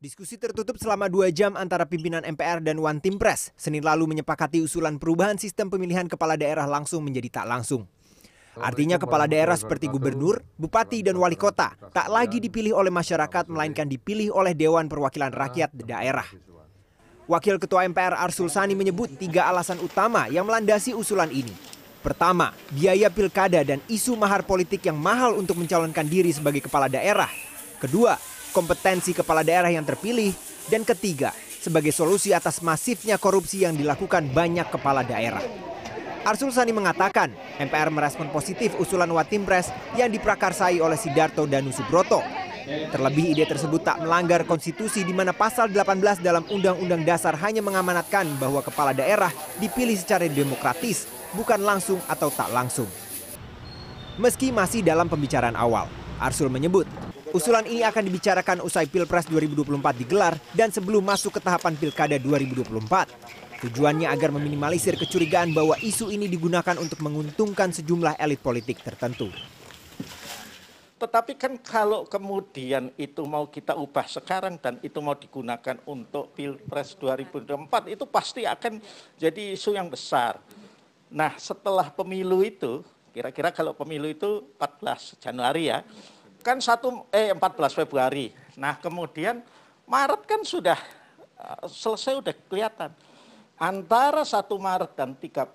[0.00, 4.56] Diskusi tertutup selama dua jam antara pimpinan MPR dan One Team Press Senin lalu menyepakati
[4.64, 7.84] usulan perubahan sistem pemilihan kepala daerah langsung menjadi tak langsung.
[8.56, 13.84] Artinya kepala daerah seperti gubernur, bupati, dan wali kota tak lagi dipilih oleh masyarakat melainkan
[13.92, 16.24] dipilih oleh Dewan Perwakilan Rakyat daerah.
[17.28, 21.52] Wakil Ketua MPR Arsul Sani menyebut tiga alasan utama yang melandasi usulan ini.
[22.00, 27.28] Pertama, biaya pilkada dan isu mahar politik yang mahal untuk mencalonkan diri sebagai kepala daerah.
[27.76, 28.16] Kedua,
[28.52, 30.34] kompetensi kepala daerah yang terpilih,
[30.70, 35.42] dan ketiga, sebagai solusi atas masifnya korupsi yang dilakukan banyak kepala daerah.
[36.20, 42.20] Arsul Sani mengatakan, MPR merespon positif usulan Watimpres yang diprakarsai oleh Sidarto dan Subroto.
[42.68, 48.36] Terlebih ide tersebut tak melanggar konstitusi di mana pasal 18 dalam Undang-Undang Dasar hanya mengamanatkan
[48.36, 52.86] bahwa kepala daerah dipilih secara demokratis, bukan langsung atau tak langsung.
[54.20, 55.88] Meski masih dalam pembicaraan awal,
[56.20, 56.84] Arsul menyebut
[57.30, 62.66] Usulan ini akan dibicarakan usai Pilpres 2024 digelar dan sebelum masuk ke tahapan Pilkada 2024.
[63.62, 69.30] Tujuannya agar meminimalisir kecurigaan bahwa isu ini digunakan untuk menguntungkan sejumlah elit politik tertentu.
[70.98, 76.98] Tetapi kan kalau kemudian itu mau kita ubah sekarang dan itu mau digunakan untuk Pilpres
[76.98, 78.82] 2024 itu pasti akan
[79.14, 80.42] jadi isu yang besar.
[81.14, 82.82] Nah setelah pemilu itu,
[83.14, 85.86] kira-kira kalau pemilu itu 14 Januari ya,
[86.40, 88.32] kan satu eh 14 Februari.
[88.56, 89.44] Nah, kemudian
[89.86, 90.78] Maret kan sudah
[91.38, 92.90] uh, selesai udah kelihatan.
[93.60, 95.52] Antara 1 Maret dan 30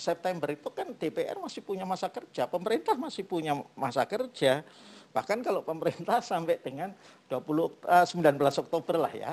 [0.00, 4.64] September itu kan DPR masih punya masa kerja, pemerintah masih punya masa kerja.
[5.12, 6.96] Bahkan kalau pemerintah sampai dengan
[7.28, 7.36] 20
[7.84, 9.32] uh, 19 Oktober lah ya.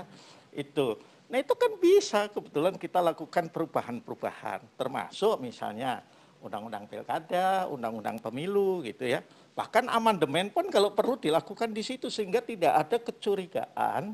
[0.52, 1.00] Itu.
[1.32, 6.04] Nah, itu kan bisa kebetulan kita lakukan perubahan-perubahan termasuk misalnya
[6.44, 9.24] undang-undang pilkada, undang-undang pemilu gitu ya.
[9.56, 14.12] Bahkan amandemen pun kalau perlu dilakukan di situ sehingga tidak ada kecurigaan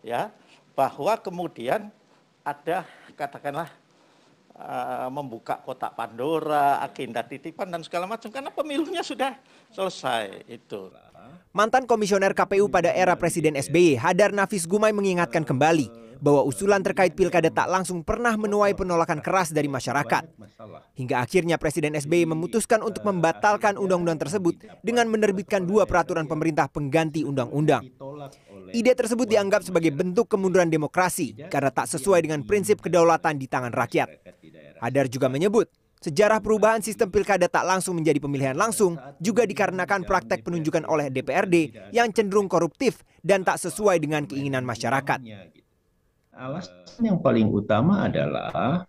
[0.00, 0.32] ya
[0.72, 1.92] bahwa kemudian
[2.40, 3.68] ada katakanlah
[4.56, 9.36] uh, membuka kotak Pandora, agenda titipan dan segala macam karena pemilunya sudah
[9.74, 10.88] selesai itu.
[11.56, 17.12] Mantan komisioner KPU pada era Presiden SBY, Hadar Nafis Gumai mengingatkan kembali bahwa usulan terkait
[17.12, 20.24] pilkada tak langsung pernah menuai penolakan keras dari masyarakat.
[20.96, 27.24] Hingga akhirnya Presiden SBY memutuskan untuk membatalkan undang-undang tersebut dengan menerbitkan dua peraturan pemerintah pengganti
[27.24, 27.84] undang-undang.
[28.74, 33.72] Ide tersebut dianggap sebagai bentuk kemunduran demokrasi karena tak sesuai dengan prinsip kedaulatan di tangan
[33.72, 34.08] rakyat.
[34.76, 40.44] Hadar juga menyebut, Sejarah perubahan sistem pilkada tak langsung menjadi pemilihan langsung juga dikarenakan praktek
[40.44, 45.18] penunjukan oleh DPRD yang cenderung koruptif dan tak sesuai dengan keinginan masyarakat.
[46.36, 48.84] Alasan yang paling utama adalah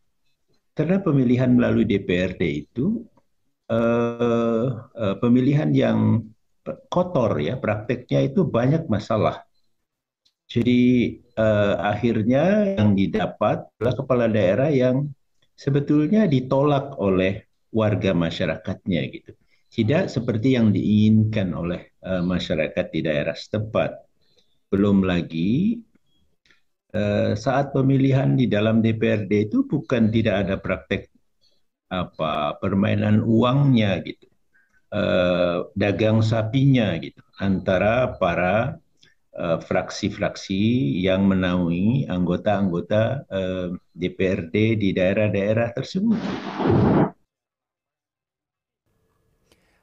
[0.76, 3.02] karena pemilihan melalui DPRD itu
[3.72, 6.28] uh, uh, pemilihan yang
[6.92, 9.48] kotor ya, prakteknya itu banyak masalah.
[10.48, 15.12] Jadi uh, akhirnya yang didapat adalah kepala daerah yang
[15.58, 19.34] sebetulnya ditolak oleh warga masyarakatnya gitu.
[19.68, 23.92] Tidak seperti yang diinginkan oleh uh, masyarakat di daerah setempat.
[24.72, 25.82] Belum lagi
[26.98, 31.12] Eh, saat pemilihan di dalam DPRD itu bukan tidak ada praktek
[31.92, 34.28] apa permainan uangnya gitu
[34.92, 38.76] uh, dagang sapinya gitu antara para
[39.38, 46.20] uh, fraksi-fraksi yang menaungi anggota-anggota uh, DPRD di daerah-daerah tersebut.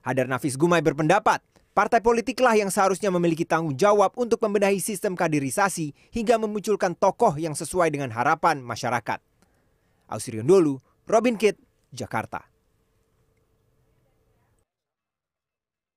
[0.05, 1.41] Hadar Nafis Gumai berpendapat
[1.75, 7.59] Partai politiklah yang seharusnya memiliki tanggung jawab untuk membenahi sistem kaderisasi hingga memunculkan tokoh yang
[7.59, 9.19] sesuai dengan harapan masyarakat.
[10.07, 10.79] Ausirion Dolu,
[11.11, 11.59] Robin Kitt,
[11.91, 12.54] Jakarta.